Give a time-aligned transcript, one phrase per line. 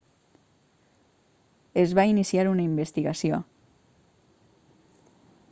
[1.83, 3.39] es va iniciar una investigació